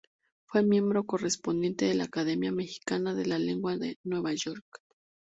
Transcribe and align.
Fue 0.47 0.63
miembro 0.63 1.05
correspondiente 1.05 1.85
de 1.85 1.93
la 1.93 2.05
Academia 2.05 2.51
Mexicana 2.51 3.13
de 3.13 3.27
la 3.27 3.37
Lengua 3.37 3.73
en 3.75 3.97
Nueva 4.03 4.33
York. 4.33 4.65